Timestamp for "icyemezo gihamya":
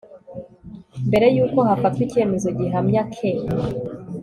2.07-3.01